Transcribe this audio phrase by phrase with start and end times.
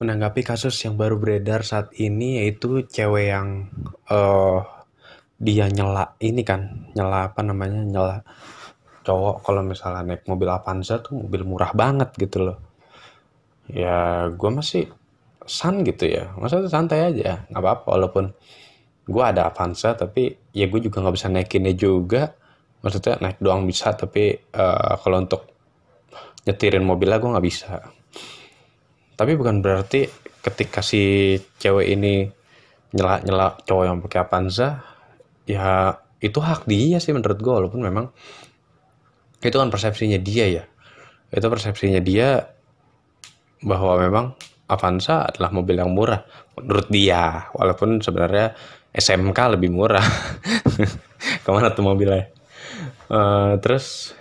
[0.00, 3.68] Menanggapi kasus yang baru beredar saat ini yaitu cewek yang
[4.08, 4.64] uh,
[5.36, 8.16] dia nyela ini kan, nyela apa namanya, nyela
[9.04, 12.58] cowok kalau misalnya naik mobil Avanza tuh mobil murah banget gitu loh.
[13.68, 14.88] Ya gue masih
[15.44, 18.32] san gitu ya, maksudnya santai aja, nggak apa-apa walaupun
[19.04, 22.32] gue ada Avanza tapi ya gue juga nggak bisa naikinnya juga.
[22.80, 25.44] Maksudnya naik doang bisa tapi uh, kalau untuk
[26.48, 27.99] nyetirin mobilnya gue nggak bisa
[29.20, 30.08] tapi bukan berarti
[30.40, 32.24] ketika si cewek ini
[32.96, 34.80] nyela-nyela cowok yang pakai Avanza
[35.44, 35.92] ya
[36.24, 38.08] itu hak dia sih menurut gue walaupun memang
[39.40, 40.64] itu kan persepsinya dia ya.
[41.28, 42.48] Itu persepsinya dia
[43.64, 44.26] bahwa memang
[44.72, 46.24] Avanza adalah mobil yang murah
[46.56, 48.56] menurut dia walaupun sebenarnya
[48.96, 50.04] SMK lebih murah.
[51.44, 52.28] Ke mana tuh mobilnya?
[53.10, 54.16] Uh, terus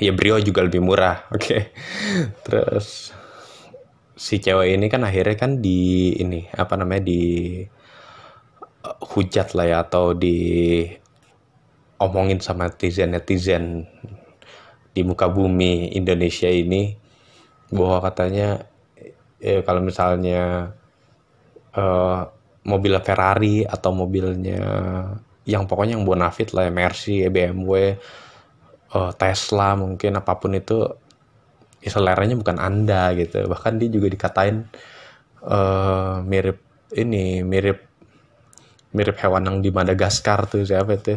[0.00, 1.42] ya Brio juga lebih murah oke.
[1.42, 1.62] Okay.
[2.46, 3.12] terus
[4.22, 7.22] si cewek ini kan akhirnya kan di ini apa namanya di
[8.86, 10.38] uh, hujat lah ya atau di
[11.98, 13.64] omongin sama netizen netizen
[14.94, 16.94] di muka bumi Indonesia ini
[17.74, 18.62] bahwa katanya
[19.42, 20.70] eh, kalau misalnya
[21.74, 22.22] uh,
[22.62, 24.62] mobil Ferrari atau mobilnya
[25.50, 27.98] yang pokoknya yang bonafit lah ya Mercy, BMW,
[29.18, 31.00] Tesla mungkin apa pun itu ya
[31.90, 33.46] seleranya bukan anda gitu.
[33.50, 34.66] Bahkan dia juga dikatain
[35.42, 36.62] uh, mirip
[36.94, 37.82] ini mirip
[38.92, 41.16] mirip hewan yang di Madagaskar tuh siapa itu?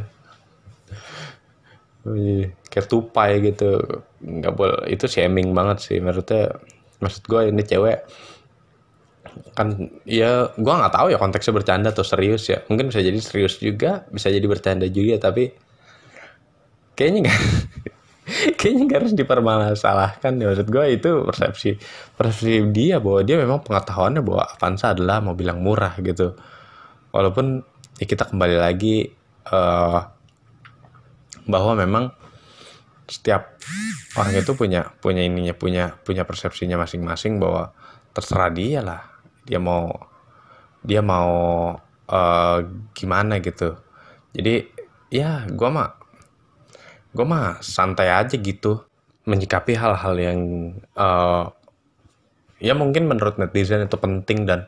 [2.72, 3.82] Kayak tupai gitu.
[4.24, 5.98] Nggak boleh itu shaming banget sih.
[6.02, 6.58] Menurutnya
[7.04, 8.00] maksud gue ini cewek
[9.52, 12.64] kan ya gue nggak tahu ya konteksnya bercanda atau serius ya.
[12.72, 15.52] Mungkin bisa jadi serius juga bisa jadi bercanda juga tapi
[16.96, 17.40] kayaknya nggak
[18.58, 21.70] kayaknya gak harus dipermasalahkan ya maksud gue itu persepsi
[22.18, 26.34] persepsi dia bahwa dia memang pengetahuannya bahwa Avanza adalah mobil yang murah gitu.
[27.14, 27.62] Walaupun
[28.02, 29.08] ya kita kembali lagi
[29.54, 30.00] uh,
[31.46, 32.10] bahwa memang
[33.06, 33.62] setiap
[34.18, 37.72] orang itu punya punya ininya punya punya persepsinya masing-masing bahwa
[38.18, 39.02] terserah dia lah.
[39.46, 39.94] Dia mau
[40.82, 41.30] dia mau
[42.10, 42.58] uh,
[42.98, 43.78] gimana gitu.
[44.34, 44.66] Jadi
[45.14, 46.05] ya gue mah
[47.16, 48.84] gue mah santai aja gitu
[49.26, 50.40] menyikapi hal-hal yang
[51.00, 51.48] uh,
[52.60, 54.68] ya mungkin menurut netizen itu penting dan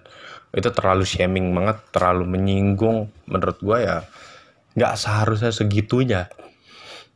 [0.55, 3.11] itu terlalu shaming banget terlalu menyinggung.
[3.27, 4.07] Menurut gue ya
[4.73, 6.31] nggak seharusnya segitunya.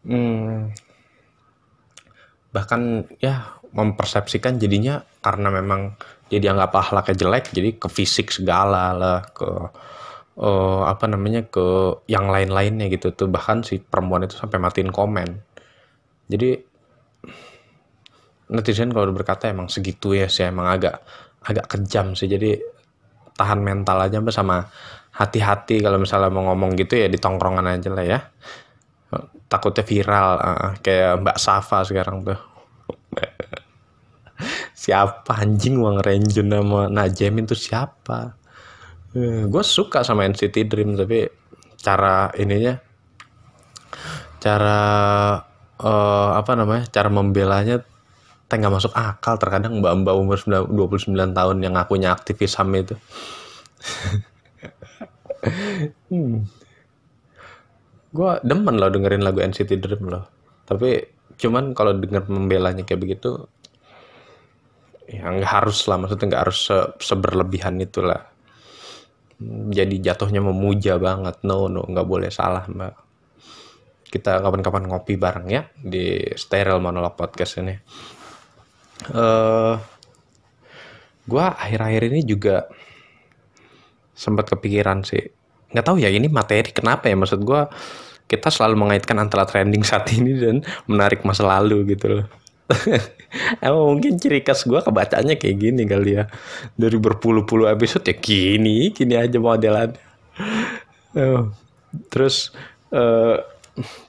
[0.03, 0.73] Hmm,
[2.51, 5.95] bahkan ya mempersepsikan jadinya karena memang
[6.27, 9.47] dia dianggap ahlaknya jelek jadi ke fisik segala lah ke
[10.41, 13.29] uh, apa namanya ke yang lain-lainnya gitu tuh.
[13.29, 15.29] Bahkan si perempuan itu sampai matiin komen.
[16.27, 16.57] Jadi
[18.51, 21.05] netizen kalau berkata emang segitu ya sih emang agak
[21.45, 22.27] agak kejam sih.
[22.27, 22.57] Jadi
[23.37, 24.67] tahan mental aja sama
[25.11, 28.19] hati-hati kalau misalnya mau ngomong gitu ya di tongkrongan aja lah ya.
[29.51, 30.29] Takutnya viral
[30.79, 32.39] kayak Mbak Safa sekarang tuh.
[34.81, 38.40] Siapa anjing uang Renjun sama Najemin tuh siapa
[39.11, 41.27] Hmm, gue suka sama NCT Dream tapi
[41.81, 42.79] cara ininya
[44.39, 44.81] cara
[45.83, 47.83] uh, apa namanya cara membelanya
[48.51, 49.39] nggak masuk akal.
[49.39, 52.95] Terkadang mbak-mbak umur 29 tahun yang ngakunya aktivis HAM itu.
[56.11, 56.45] Hmm.
[58.13, 60.29] gue demen loh dengerin lagu NCT Dream loh.
[60.69, 61.01] Tapi
[61.41, 63.49] cuman kalau denger membelanya kayak begitu
[65.09, 68.30] ya nggak harus lah maksudnya nggak harus se seberlebihan itulah
[69.71, 71.41] jadi jatuhnya memuja banget.
[71.41, 72.93] No no nggak boleh salah mbak.
[74.11, 77.75] Kita kapan-kapan ngopi bareng ya di steril monolog podcast ini.
[79.09, 79.79] Uh,
[81.25, 82.67] gue akhir-akhir ini juga
[84.13, 85.25] sempat kepikiran sih.
[85.71, 87.15] Nggak tahu ya ini materi kenapa ya?
[87.15, 87.61] Maksud gue
[88.27, 92.40] kita selalu mengaitkan antara trending saat ini dan menarik masa lalu gitu loh
[93.65, 96.27] Emang mungkin ciri khas gue kebacanya kayak gini kali ya.
[96.75, 99.95] Dari berpuluh-puluh episode ya gini, gini aja modelan.
[101.15, 101.51] Uh,
[102.11, 102.55] terus
[102.95, 103.39] uh,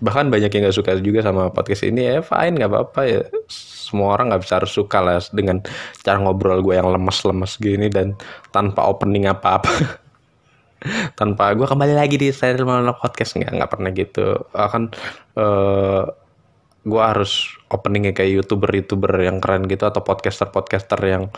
[0.03, 2.06] bahkan banyak yang nggak suka juga sama podcast ini.
[2.06, 3.23] Ya fine nggak apa-apa ya.
[3.49, 5.61] Semua orang nggak bisa harus suka lah dengan
[6.03, 8.19] cara ngobrol gue yang lemes-lemes gini dan
[8.50, 9.70] tanpa opening apa-apa.
[11.19, 12.35] Tanpa gue kembali lagi di
[12.67, 13.38] Monolog Podcast.
[13.38, 14.26] Nggak nggak pernah gitu.
[14.50, 14.91] Akan
[15.38, 16.05] uh, eh,
[16.82, 21.31] gue harus openingnya kayak youtuber-youtuber yang keren gitu atau podcaster-podcaster yang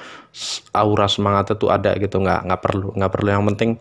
[0.72, 3.76] aura semangatnya tuh ada gitu nggak nggak perlu nggak perlu yang penting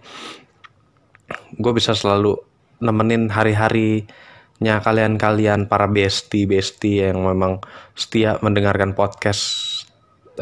[1.56, 2.36] gue bisa selalu
[2.84, 7.64] nemenin hari-harinya kalian-kalian para besti-besti yang memang
[7.96, 9.72] setia mendengarkan podcast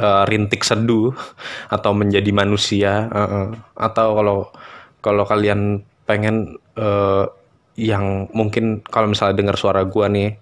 [0.01, 1.13] uh, rintik seduh
[1.75, 3.47] atau menjadi manusia uh -uh.
[3.77, 4.39] atau kalau
[5.05, 7.29] kalau kalian pengen uh,
[7.77, 10.35] yang mungkin kalau misalnya dengar suara gua nih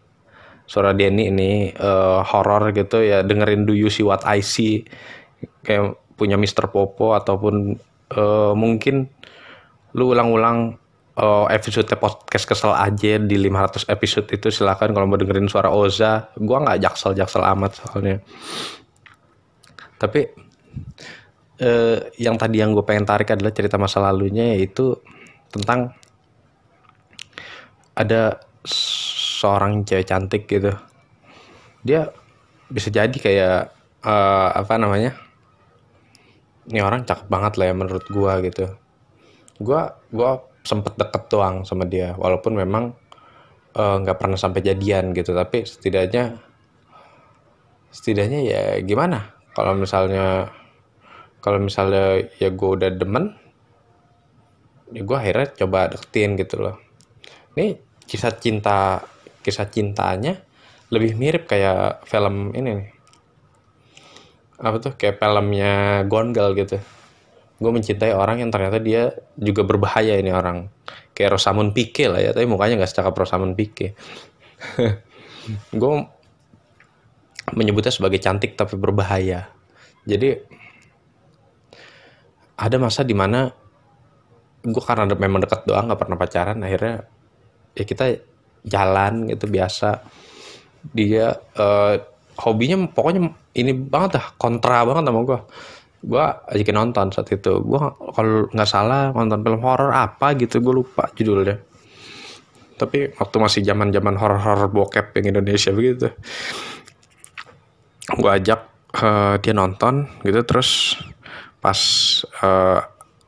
[0.69, 4.85] suara Denny ini uh, horor gitu ya dengerin Do You See What I See
[5.65, 6.69] kayak punya Mr.
[6.69, 7.73] Popo ataupun
[8.13, 9.09] uh, mungkin
[9.97, 10.77] lu ulang-ulang
[11.17, 16.29] uh, episode podcast kesel aja di 500 episode itu silakan kalau mau dengerin suara Oza
[16.37, 18.21] gua nggak jaksel jaksel amat soalnya
[19.97, 20.29] tapi
[21.65, 24.95] uh, yang tadi yang gue pengen tarik adalah cerita masa lalunya yaitu
[25.49, 25.97] tentang
[27.97, 28.39] ada
[29.39, 30.75] seorang cewek cantik gitu.
[31.87, 32.11] Dia
[32.67, 33.71] bisa jadi kayak
[34.03, 35.15] uh, apa namanya?
[36.67, 38.67] Ini orang cakep banget lah ya menurut gua gitu.
[39.63, 42.91] Gua gua sempet deket doang sama dia walaupun memang
[43.73, 45.31] eh, nggak uh, pernah sampai jadian gitu.
[45.33, 46.37] Tapi setidaknya
[47.89, 49.33] setidaknya ya gimana?
[49.55, 50.53] Kalau misalnya
[51.39, 53.33] kalau misalnya ya gue udah demen
[54.91, 56.75] ya gue akhirnya coba deketin gitu loh.
[57.57, 59.01] Ini kisah cinta
[59.49, 60.37] kisah cintanya
[60.93, 62.89] lebih mirip kayak film ini nih.
[64.61, 64.93] Apa tuh?
[64.93, 66.77] Kayak filmnya Gone Girl gitu.
[67.59, 70.69] Gue mencintai orang yang ternyata dia juga berbahaya ini orang.
[71.17, 73.97] Kayak Rosamund Pike lah ya tapi mukanya nggak secakap Rosamund Pike.
[75.79, 75.93] Gue
[77.53, 79.49] menyebutnya sebagai cantik tapi berbahaya.
[80.05, 80.37] Jadi
[82.59, 83.49] ada masa di mana
[84.59, 87.07] gue karena memang deket doang nggak pernah pacaran akhirnya
[87.71, 88.19] ya kita
[88.65, 90.03] jalan gitu biasa.
[90.95, 91.95] Dia uh,
[92.39, 93.29] hobinya pokoknya
[93.59, 95.39] ini banget dah kontra banget sama gue
[95.99, 96.25] gue
[96.55, 97.59] ajakin nonton saat itu.
[97.59, 97.79] Gue
[98.15, 101.59] kalau nggak salah nonton film horor apa gitu gue lupa judulnya.
[102.79, 106.07] Tapi waktu masih zaman zaman horor horor bokep yang Indonesia begitu
[108.17, 108.59] gue ajak
[108.97, 110.41] uh, dia nonton gitu.
[110.41, 110.97] Terus
[111.61, 111.77] pas
[112.41, 112.79] uh,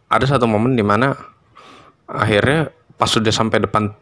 [0.10, 1.13] ada satu momen di mana
[2.10, 3.94] akhirnya pas sudah sampai depan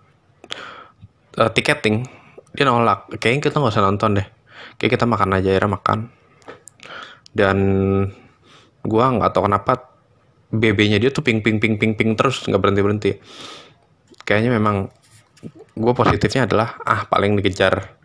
[1.40, 2.04] uh, tiketing.
[2.52, 3.16] Dia nolak.
[3.18, 4.28] Kayaknya kita nggak usah nonton deh.
[4.76, 6.12] Kayak kita makan aja ya makan.
[7.32, 7.58] Dan
[8.84, 9.90] gua nggak tahu kenapa
[10.50, 13.12] BB-nya dia tuh ping ping ping ping ping terus nggak berhenti berhenti.
[14.26, 14.90] Kayaknya memang
[15.80, 17.96] gue positifnya adalah ah paling dikejar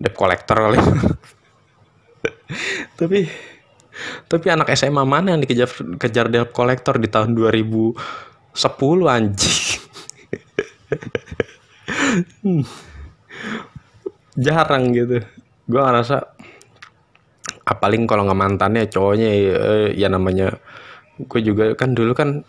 [0.00, 0.80] debt collector kali.
[2.98, 3.28] Tapi
[4.26, 5.68] tapi anak SMA mana yang dikejar
[6.00, 7.92] kejar debt collector di tahun 2010
[9.04, 9.60] anjing.
[14.44, 15.22] jarang gitu.
[15.70, 16.34] Gue ngerasa
[17.66, 19.56] apaling kalau nggak mantannya cowoknya ya,
[19.94, 20.58] ya namanya
[21.20, 22.42] gue juga kan dulu kan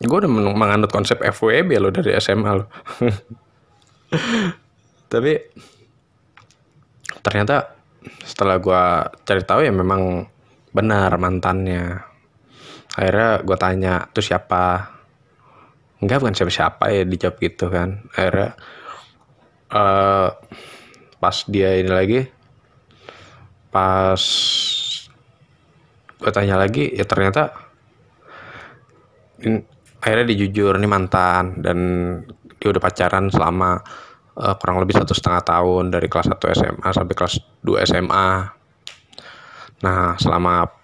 [0.00, 2.64] gue udah menganut konsep FWB lo dari SMA lo
[5.12, 5.36] tapi
[7.20, 7.76] ternyata
[8.24, 8.82] setelah gue
[9.24, 10.28] cari tahu ya memang
[10.74, 12.02] benar mantannya.
[12.94, 14.92] Akhirnya gue tanya tuh siapa?
[16.02, 18.04] Enggak bukan siapa-siapa ya dijawab gitu kan.
[18.12, 18.58] Akhirnya
[19.74, 20.28] uh,
[21.18, 22.20] pas dia ini lagi
[23.74, 24.22] pas
[26.14, 27.52] gue tanya lagi ya ternyata
[29.42, 29.66] in,
[29.98, 31.78] akhirnya dia jujur nih mantan dan
[32.62, 33.82] dia udah pacaran selama
[34.38, 38.28] uh, kurang lebih satu setengah tahun dari kelas 1 SMA sampai kelas 2 SMA
[39.82, 40.83] nah selama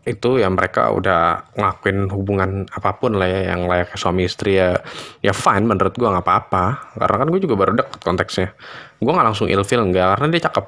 [0.00, 4.80] itu ya mereka udah ngelakuin hubungan apa pun lah ya yang layak suami istri ya.
[5.20, 6.96] Ya fine menurut gue nggak apa-apa.
[6.96, 8.48] Karena kan gue juga baru deket konteksnya.
[8.96, 10.66] Gue nggak langsung ilfil nggak karena dia cakep.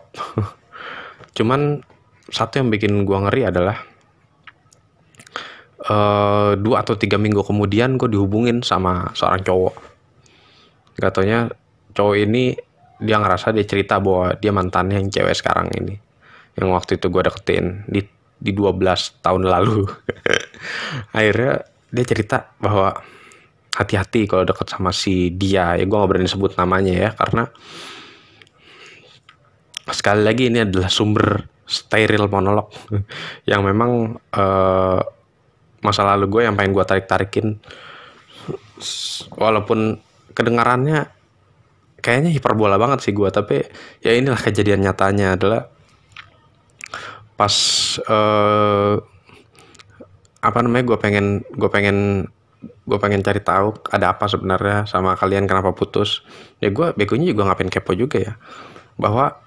[1.40, 1.80] Cuman
[2.28, 3.76] satu yang bikin gue ngeri adalah
[5.88, 9.74] uh, dua atau tiga minggu kemudian gue dihubungin sama seorang cowok.
[11.00, 11.48] Gak taunya
[11.96, 12.52] cowok ini
[13.02, 15.96] dia ngerasa dia cerita bahwa dia mantannya yang cewek sekarang ini.
[16.54, 17.64] Yang waktu itu gue deketin.
[17.88, 18.00] Di
[18.42, 19.86] di 12 tahun lalu.
[21.16, 21.62] Akhirnya
[21.94, 22.98] dia cerita bahwa
[23.78, 25.78] hati-hati kalau deket sama si dia.
[25.78, 27.46] Ya gue gak berani sebut namanya ya karena
[29.94, 32.74] sekali lagi ini adalah sumber steril monolog
[33.50, 35.00] yang memang uh,
[35.82, 37.62] masa lalu gue yang pengen gue tarik-tarikin.
[39.38, 40.02] Walaupun
[40.34, 41.06] kedengarannya
[42.02, 43.62] kayaknya hiperbola banget sih gue tapi
[44.02, 45.70] ya inilah kejadian nyatanya adalah
[47.42, 47.54] pas
[48.06, 49.02] uh,
[50.38, 52.30] apa namanya gue pengen gue pengen
[52.62, 56.22] gue pengen cari tahu ada apa sebenarnya sama kalian kenapa putus.
[56.62, 58.32] Ya gue begonya juga ngapain kepo juga ya.
[58.94, 59.42] Bahwa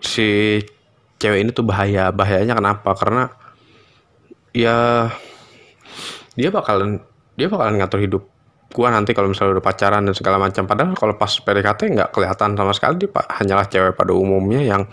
[0.00, 0.60] si
[1.20, 2.96] cewek ini tuh bahaya bahayanya kenapa?
[2.96, 3.28] Karena
[4.56, 5.12] ya
[6.32, 7.04] dia bakalan
[7.36, 8.24] dia bakalan ngatur hidup
[8.72, 10.64] gua nanti kalau misalnya udah pacaran dan segala macam.
[10.64, 13.28] Padahal kalau pas PDKT nggak kelihatan sama sekali dia pak.
[13.28, 14.88] Hanyalah cewek pada umumnya yang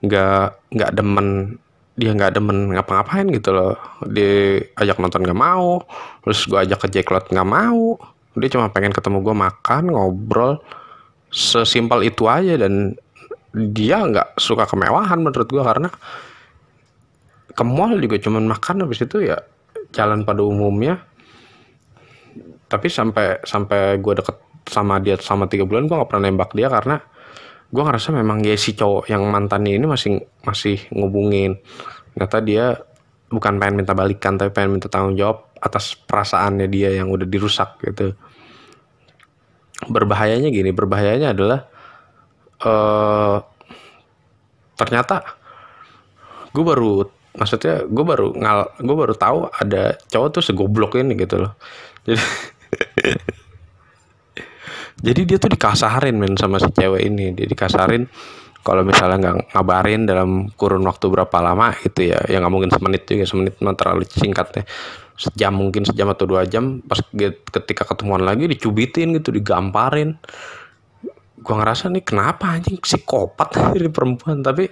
[0.00, 1.56] nggak nggak demen
[2.00, 3.76] dia nggak demen ngapa-ngapain gitu loh.
[4.08, 5.84] Dia ajak nonton nggak mau
[6.24, 8.00] terus gua ajak ke Jacklot nggak mau.
[8.38, 10.60] Dia cuma pengen ketemu gua makan ngobrol
[11.28, 12.56] sesimpel itu aja.
[12.56, 12.96] Dan
[13.52, 15.88] dia nggak suka kemewahan menurut gua karena
[17.50, 19.36] ke mall juga cuman makan habis itu ya
[19.92, 21.02] jalan pada umumnya.
[22.70, 24.38] Tapi sampai sampai gue deket
[24.70, 27.02] sama dia sama tiga bulan gue nggak pernah nembak dia karena
[27.70, 31.62] gue ngerasa memang ya si cowok yang mantannya ini masih masih ngubungin.
[32.14, 32.66] Ternyata dia
[33.30, 37.78] bukan pengen minta balikan tapi pengen minta tanggung jawab atas perasaannya dia yang udah dirusak
[37.86, 38.18] gitu.
[39.86, 41.60] Berbahayanya gini berbahayanya adalah
[42.66, 43.38] uh,
[44.74, 45.22] ternyata
[46.50, 47.06] gue baru
[47.38, 51.54] maksudnya gue baru ngal gue baru tahu ada cowok tuh segoblok ini gitu loh.
[52.02, 52.18] Jadi
[54.98, 57.32] jadi dia tuh dikasarin men sama si cewek ini.
[57.32, 58.10] Dia dikasarin
[58.60, 62.20] kalau misalnya nggak ngabarin dalam kurun waktu berapa lama gitu ya.
[62.28, 64.64] Ya nggak mungkin semenit juga semenit mah terlalu singkat ya.
[65.16, 67.00] Sejam mungkin sejam atau dua jam pas
[67.52, 70.20] ketika ketemuan lagi dicubitin gitu digamparin.
[71.40, 74.44] Gua ngerasa nih kenapa anjing psikopat dari perempuan?
[74.44, 74.68] Tapi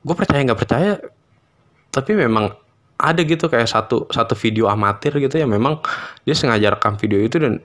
[0.00, 0.96] gue percaya nggak percaya
[1.92, 2.48] tapi memang
[2.96, 5.46] ada gitu kayak satu satu video amatir gitu ya.
[5.46, 5.78] Memang
[6.26, 7.62] dia sengaja rekam video itu dan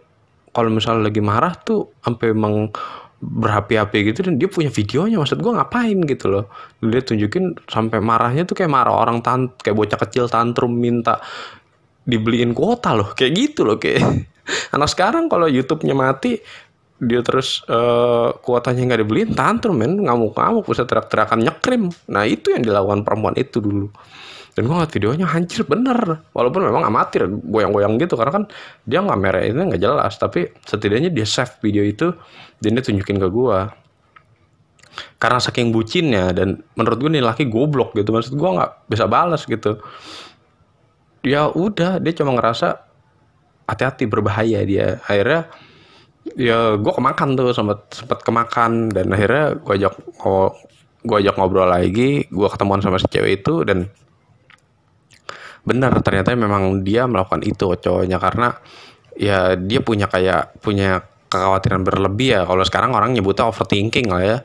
[0.56, 2.72] kalau misalnya lagi marah tuh sampai emang
[3.20, 6.48] berapi-api gitu dan dia punya videonya maksud gue ngapain gitu loh.
[6.80, 11.20] Dia tunjukin sampai marahnya tuh kayak marah orang tan kayak bocah kecil tantrum minta
[12.06, 14.04] dibeliin kuota loh kayak gitu loh kayak.
[14.76, 16.40] Anak sekarang kalau YouTube-nya mati
[16.96, 21.84] dia terus uh, kuotanya nggak dibeliin tantrum men ngamuk-ngamuk bisa teriak-teriakan nyekrim.
[22.08, 23.92] Nah itu yang dilakukan perempuan itu dulu
[24.56, 26.00] dan gue ngeliat videonya hancur bener.
[26.32, 28.16] Walaupun memang amatir goyang-goyang gitu.
[28.16, 28.44] Karena kan
[28.88, 30.16] dia nggak itu nggak jelas.
[30.16, 32.16] Tapi setidaknya dia save video itu
[32.64, 33.60] dan dia tunjukin ke gue
[35.20, 38.16] karena saking bucinnya dan menurut gue nih laki goblok gitu.
[38.16, 39.84] Maksud gue nggak bisa balas gitu.
[41.28, 42.80] Ya udah dia cuma ngerasa
[43.68, 45.04] hati-hati berbahaya dia.
[45.04, 45.52] Akhirnya
[46.40, 48.88] ya gue kemakan tuh sempat sempat kemakan.
[48.88, 50.00] Dan akhirnya gue ajak
[51.04, 52.24] gue ajak ngobrol lagi.
[52.32, 53.92] Gue ketemuan sama si cewek itu dan
[55.66, 58.22] benar ternyata memang dia melakukan itu cowoknya.
[58.22, 58.54] Karena
[59.18, 62.42] ya dia punya kayak punya kekhawatiran berlebih ya.
[62.46, 64.38] Kalau sekarang orang nyebutnya overthinking lah ya.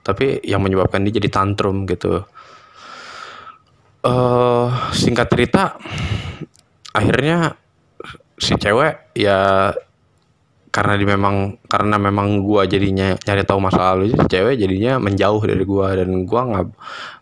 [0.00, 2.24] Tapi yang menyebabkan dia jadi tantrum gitu.
[4.00, 5.76] Uh, singkat cerita
[6.96, 7.52] akhirnya
[8.40, 9.68] si cewek ya
[10.70, 15.66] karena di memang karena memang gua jadinya nyari tahu masa lalu cewek jadinya menjauh dari
[15.66, 16.66] gua dan gua nggak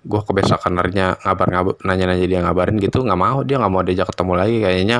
[0.04, 3.80] gua kebiasaan nanya ngabar ngabar nanya nanya dia ngabarin gitu nggak mau dia nggak mau
[3.80, 4.98] diajak ketemu lagi kayaknya.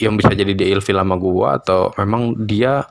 [0.00, 2.88] Yang bisa jadi dia ilfil sama gua atau memang dia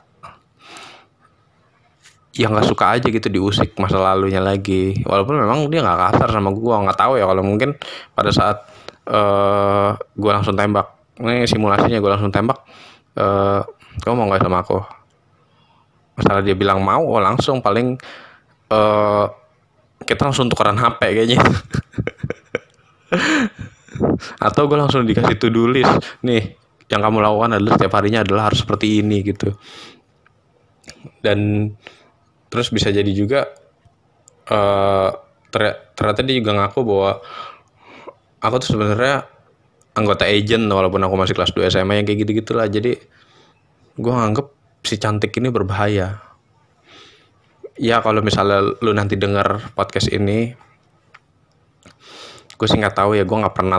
[2.38, 4.94] yang nggak suka aja gitu diusik masa lalunya lagi.
[5.02, 7.74] Walaupun memang dia nggak kasar sama gua nggak tahu ya kalau mungkin
[8.14, 8.62] pada saat
[9.10, 10.86] uh, gua langsung tembak
[11.18, 12.62] ini simulasinya gua langsung tembak
[13.18, 13.66] uh,
[14.02, 14.78] kamu mau nggak sama aku?
[16.18, 17.94] Misalnya dia bilang mau oh langsung paling
[18.74, 19.26] uh,
[20.02, 21.40] kita langsung tukeran HP kayaknya.
[24.46, 26.18] Atau gue langsung dikasih to do list.
[26.26, 29.52] Nih yang kamu lakukan adalah setiap harinya adalah harus seperti ini gitu.
[31.22, 31.70] Dan
[32.48, 33.44] terus bisa jadi juga
[34.48, 35.10] uh,
[35.94, 37.12] ternyata dia juga ngaku bahwa
[38.40, 39.28] aku tuh sebenarnya
[39.96, 42.96] anggota agent walaupun aku masih kelas 2 SMA yang kayak gitu gitulah jadi
[43.98, 44.46] gue nganggep
[44.86, 46.22] si cantik ini berbahaya.
[47.78, 50.54] Ya kalau misalnya lu nanti denger podcast ini
[52.58, 53.78] gue sih nggak tahu ya gue nggak pernah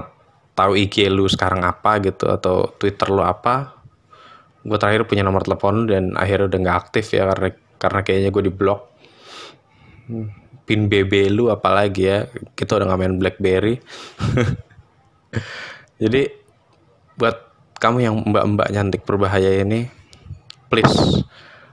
[0.55, 3.79] tahu IG lu sekarang apa gitu atau Twitter lu apa.
[4.63, 7.49] Gue terakhir punya nomor telepon dan akhirnya udah nggak aktif ya karena
[7.79, 8.81] karena kayaknya gue di blok
[10.67, 12.27] pin BB lu apalagi ya
[12.59, 13.75] kita udah nggak main BlackBerry.
[16.03, 16.21] Jadi
[17.15, 17.35] buat
[17.79, 19.98] kamu yang mbak-mbak nyantik berbahaya ini
[20.69, 21.25] please.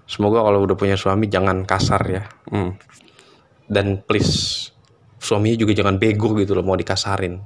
[0.07, 2.25] Semoga kalau udah punya suami jangan kasar ya.
[2.51, 2.75] Hmm.
[3.67, 4.71] dan please
[5.19, 7.43] suaminya juga jangan bego gitu loh mau dikasarin